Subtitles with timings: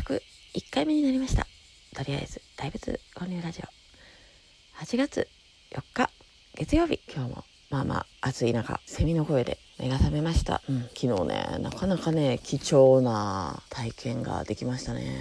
[0.00, 0.22] 101
[0.70, 1.46] 回目になりました。
[1.94, 4.82] とりあえず大仏購入ラジオ。
[4.82, 5.28] 8月
[5.72, 6.10] 4日
[6.54, 7.00] 月曜日。
[7.14, 15.18] 今日もまあまあ暑い中セミの声で目が覚めました、うん、昨日ねなかなかね貴重な体験ができましたね。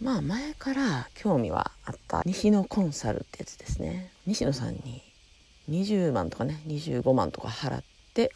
[0.00, 2.22] まあ前から興味はあった。
[2.24, 4.12] 西野コンサルってやつですね。
[4.24, 5.02] 西野さんに
[5.68, 7.84] 20万とかね25万とか払っ
[8.14, 8.30] て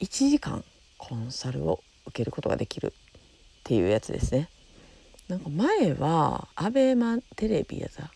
[0.00, 0.62] 1時間
[0.98, 2.92] コンサルを受けることができるっ
[3.64, 4.50] ていうやつですね。
[5.28, 8.10] なんか前はアベマテレビやざ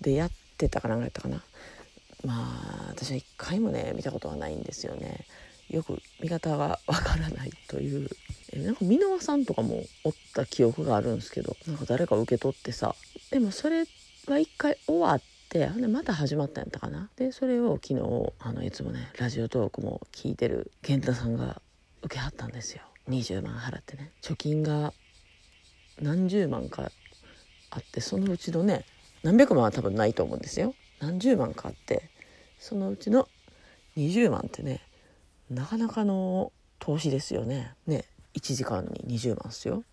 [0.00, 1.42] でやってたかなんかやったかな。
[2.24, 5.26] まあ私は一回もね見たことはないんですよね。
[5.68, 8.08] よく見方がわからないという。
[8.52, 12.96] えなんか箕輪さんとかもおった記憶があるんですけどなんか誰か受け取ってさ
[13.30, 13.84] でもそれ
[14.26, 15.20] は一回終わっ
[15.50, 17.10] てでまた始まったんやったかな。
[17.16, 21.60] でそれを昨日あのいつもねラジオトークも聞いてる健太さんが
[22.02, 22.82] 受けはったんですよ。
[23.08, 24.12] 20万払ってね。
[24.22, 24.94] 貯金が
[26.00, 26.90] 何十万か
[27.70, 28.84] あってそのうちのね
[29.22, 30.74] 何百万は多分ないと思うんですよ。
[31.00, 32.10] 何十万かあって
[32.58, 33.28] そのうちの
[33.96, 34.80] 20万ってね
[35.50, 37.74] なかなかの投資ですよね。
[37.86, 39.84] ね1時間に20万ですよ。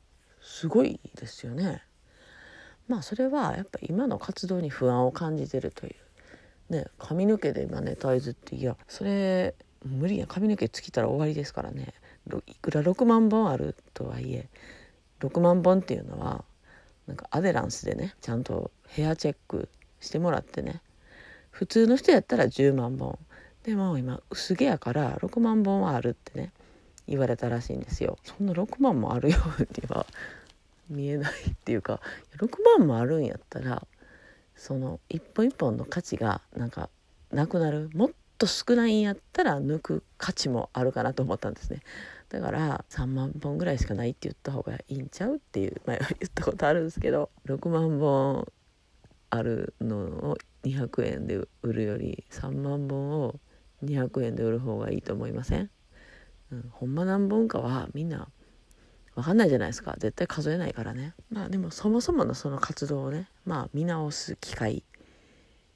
[0.42, 1.84] すごいですよね。
[2.88, 6.74] まあそれはやっぱ今の活動に不安を感じてるという。
[6.74, 10.28] ね髪の毛でマネタイズっていやそれ無理や。
[10.28, 11.94] 髪の毛尽きたら終わりですからね。
[12.46, 14.50] いくら6万本あるとはいえ
[15.20, 16.44] 6万本っていうのは
[17.08, 20.82] なんかアデランスでねちゃんとヘアチェックしてもらってね。
[21.50, 23.18] 普通の人やったら10万本。
[23.64, 26.52] でも今薄毛やから6万本はあるってね
[27.08, 28.18] 言われたらしいんですよ。
[28.24, 30.06] そんな6万もあるようには
[30.90, 32.00] 見えないっていうか
[32.38, 33.86] 6万もあるんやったら
[34.56, 36.90] その一本一本の価値がなんか
[37.32, 37.90] なくなる？
[37.94, 41.82] もっと少ないんやったら抜く価値もあるかなと思ったんですね。
[42.30, 48.52] だから3万本ぐらいしかないって言った方がいいんちゃうっていう前は 言ったことあるんですけど6万本
[49.30, 53.40] あるのを200円で売るより3万本を
[53.84, 55.70] 200円で売る方がいいと思いません、
[56.52, 58.28] うん、ほんま何本かはみんな
[59.16, 59.96] 分かんないじゃないですか。
[59.98, 61.16] 絶対数えないからね。
[61.32, 64.84] まあでもそもそものその活動をねまあ見直す機会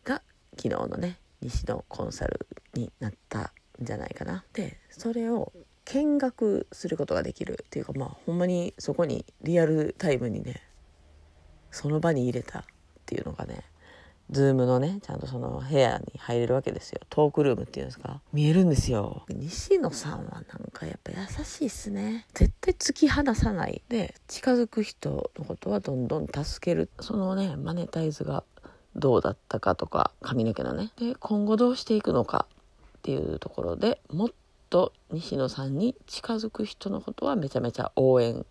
[0.03, 0.21] が
[0.57, 4.43] 昨日のね西野コンサルになったんじゃないかな。
[4.53, 5.51] でそれを
[5.85, 10.61] 見学することができるっていうかまあほんまにそこにリアルタイムにね
[11.71, 12.63] その場に入れたっ
[13.05, 13.63] ていうのがね
[14.29, 17.01] ズームのねちゃんとその部屋に入れるわけですよ。
[17.09, 18.21] トークルームっていうんですか。
[18.31, 19.25] 見えるんですよ。
[19.27, 22.25] 西野さんはなんかやっぱ優しいっすね。
[22.33, 23.81] 絶対突き放さない。
[23.89, 26.89] で近づく人のことはどんどん助ける。
[27.01, 28.45] そのねマネタイズが
[28.95, 32.45] どうだったかとか髪の毛のねで今後どうしていくのか
[32.97, 34.29] っていうところでもっ
[34.69, 38.45] と西野さんに近づく人のことはめちゃめちゃ応援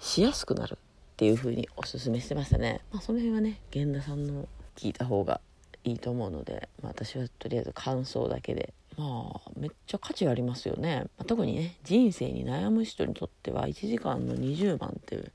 [0.00, 0.78] しやすくなる
[1.14, 2.80] っていう風におすすめしてましたね。
[2.92, 5.40] まあ、その辺はね源田さんの聞いた方が
[5.84, 15.32] いいと思うので、まあ、私はとりあえず感想だけでまあめっちゃ価値ありますよね、まあ、特にね人生に悩む人にとっては1時間の20万っていう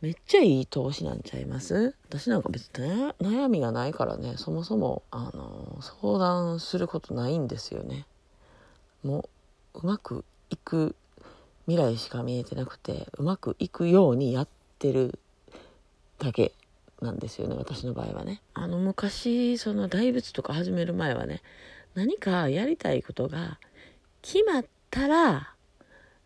[0.00, 1.96] めっちゃいい投資なんちゃいます？
[2.08, 2.88] 私なんか別に
[3.20, 8.06] 悩みがないからねそもそもあの相談することないんですよね。
[9.02, 9.28] も
[9.74, 10.94] ううまくいく
[11.66, 14.48] 未来しか見えてなくてうまくいくようにやっ
[14.78, 15.18] てる
[16.18, 16.52] だけ
[17.00, 18.40] なんですよね私の場合はね。
[18.54, 21.42] あの昔その大仏とか始める前はね
[21.94, 23.58] 何かやりたいことが
[24.22, 25.54] 決まったら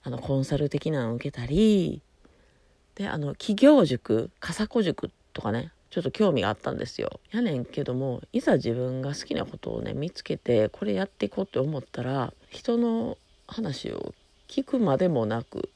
[0.04, 2.02] あのコンサル的なのを受けたり
[2.94, 7.20] であの企業塾笠子塾とかねちょっと興味があったんですよ。
[7.32, 14.14] やねんけどもいざ自分が好きなことをね見つけてこれやっていこうって思ったら人の話を
[14.48, 15.68] 聞くまでもなく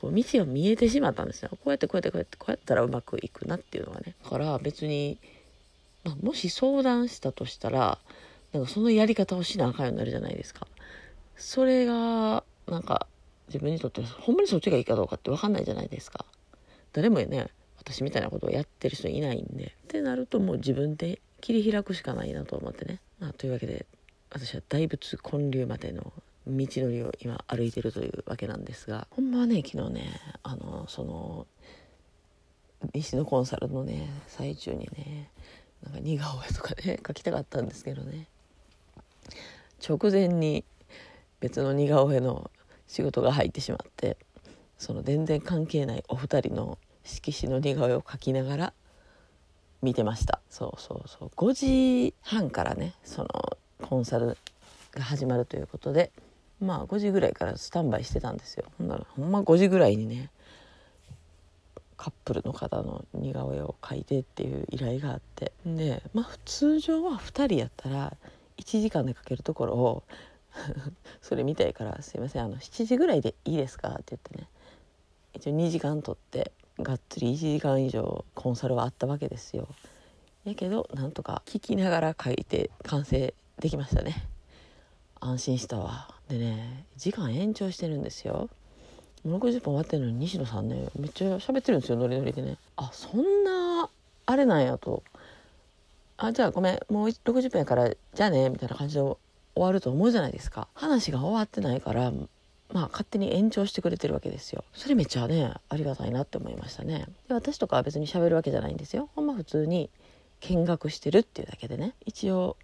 [0.00, 1.50] こう道が見えてしまったんですよ。
[1.50, 4.14] こうやってこうやってこうやってこうやったらうまくいくなっていうのがね。
[4.24, 5.18] だから別に、
[6.04, 7.98] まあ、もし相談したとしたら
[8.52, 10.66] なんかそのやり方をしなあかんようになるじゃないですか。
[11.36, 13.06] それがなんか
[13.48, 16.24] 自分にとってほんまにそっちがいいかどうかって分かんないじゃないですか。
[16.98, 19.66] 誰もね私みたいなことをやってる人いないんで。
[19.66, 23.86] ってなるともう自分で切り開くしかないなと思ってね、まあ、というわけで
[24.30, 26.12] 私は大仏建立までの
[26.48, 29.06] 道のりを今歩いてるというわけなんですが。
[29.12, 31.46] ほんまはね昨日ねあのその
[32.92, 35.30] 西のコンサルのね最中にね
[35.84, 38.26] なんか似顔絵とかね描きたかったんですけどね。
[39.88, 40.64] 直前に
[41.38, 42.50] 別の似顔絵の
[42.88, 44.16] 仕事が入ってしまって
[44.78, 46.78] その全然関係ないお二人の
[47.08, 48.72] 色紙の似顔絵を描きながら
[49.82, 50.40] 見てました。
[50.50, 51.30] そうそうそう。
[51.36, 53.28] 5時半からねその
[53.82, 54.36] コンサル
[54.92, 56.12] が始まるということで
[56.60, 58.64] まあ5時ぐらいからスタンバイしてたんですよ。
[58.78, 60.30] ほんならほんま5時ぐらいにね
[61.96, 65.52] カップルの方の似顔絵を描いてっていう依頼があって。
[65.64, 68.16] でまあ通常は2人やったら
[68.58, 70.02] 1時間で描けるところを
[71.22, 74.48] それ見たいから「すいませんあの7時ぐらいでいいですか?」って言ってね
[75.34, 79.68] 一応2時間取ってがっつり1時間以上コンサルはあったわけですよ。
[80.44, 84.24] やけどなんとか聞きながら書いて完成できましたね。
[85.20, 86.08] 安心したわ。
[86.28, 88.48] でね時間延長してるんですよ。
[89.24, 92.56] もう60分終わってるのに西野さんねめっちゃ喋ってるんですよノリノリでね。
[92.76, 93.90] あそんな
[94.26, 95.02] あれなんやと。
[96.16, 99.16] あじゃあごめんもう60分やからじゃあねみたいな感じで終
[99.54, 100.68] わると思うじゃないですか。
[100.74, 102.12] 話が終わってないから
[102.72, 104.64] まあ勝手に延長してくれてるわけですよ。
[104.74, 107.06] それめっちゃねありがたいなって思いましたね。
[107.28, 109.08] で私とかは別に喋るわけじゃないんですよ。
[109.14, 109.90] ほんま普通に
[110.40, 111.94] 見学してるっていうだけでね。
[112.04, 112.56] 一応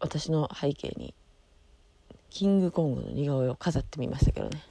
[0.00, 1.14] 私の背景に
[2.30, 4.62] キングコングの似顔絵を飾ってみましたけどね。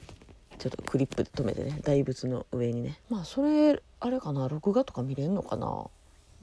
[0.58, 1.80] ちょっとクリップで留めてね。
[1.84, 2.98] 大仏の上にね。
[3.08, 4.48] まあそれあれかな。
[4.48, 5.88] 録画とか見れるのかな、ま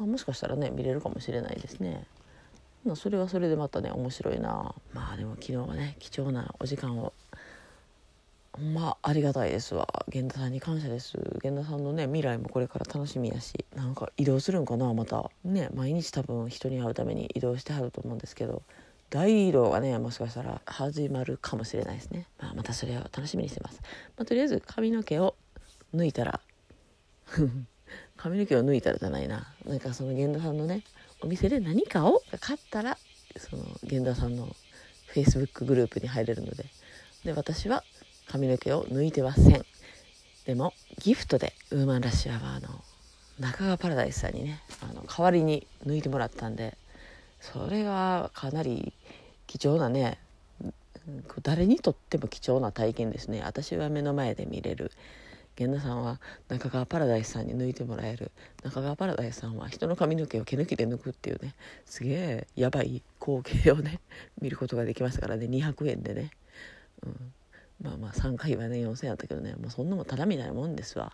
[0.01, 2.05] あ、もしかしたらね見れるかもしれないですね。
[2.85, 4.73] まあそれはそれでまたね面白いな。
[4.93, 7.13] まあでも昨日はね貴重なお時間を
[8.59, 9.87] まあありがたいですわ。
[10.07, 11.17] 源田さんに感謝です。
[11.43, 15.29] 源田さんのね未来もこれから楽しみやしなんか移動するんかなまた。
[15.43, 18.63] ね毎日多分人に会うために移動してはると思うんですけど
[19.09, 23.81] 大移動がねもしかしたら始まるかもしれないですね、まあ、またそれを楽しみにしてます、
[24.17, 25.35] まあ、とりあえず髪の毛を
[25.95, 26.41] 抜いたら
[28.17, 29.53] 髪の毛を抜いたらじゃないな。
[29.65, 30.83] なんかその源田さんのね
[31.21, 32.97] お店で何かを買ったら
[33.37, 34.47] その源田さんの
[35.07, 36.65] フェイスブックグループに入れるので。
[37.23, 37.83] で私は
[38.29, 39.65] 髪の毛を抜いてません。
[40.45, 42.83] でもギフトでウーマンラッシュアワーの
[43.39, 46.77] 中川パラダイスさんにねあの代わりに抜いてもらったんで
[47.41, 48.93] それはかなり
[49.45, 50.17] 貴重なね
[51.43, 53.41] 誰にとっても貴重な体験ですね。
[53.45, 54.91] 私は目の前で見れる。
[55.57, 56.19] 源田さんは
[56.49, 58.31] 中川パラダイスさんに抜いてもらえる。
[58.63, 64.01] 中川パラダイスさんは人の髪の毛を毛抜きで抜くっていうねすげえやばい光景をね
[64.41, 65.45] 見ることができましたからね。
[65.47, 66.31] 200円でね、
[67.05, 67.33] うん、
[67.97, 71.13] まあ3回はね4,000やったけどねもうそんなもんただみたいなもんですわ。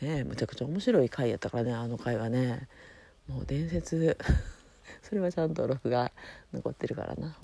[0.00, 2.68] ねむちゃくちゃ面白い回やったからねあの回はね。
[3.28, 4.16] もう伝説
[5.02, 6.12] それはちゃんと録画
[6.52, 7.36] 残ってるからな。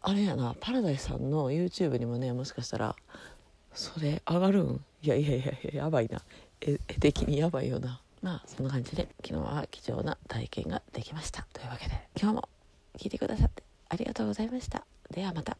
[0.00, 2.94] あれやなパラダイスさんの YouTube にもねもしかしたら
[3.72, 4.84] それ上がるん？
[5.02, 6.22] いやいやいやいややばいな。
[6.60, 8.00] 絵的にやばいよな。
[8.22, 11.46] まあそんな感じで昨日は貴重な体験ができました。
[11.52, 12.48] というわけで今日も
[12.96, 14.86] 聞いてくださってありがとうございました。
[15.10, 15.52] ではまた。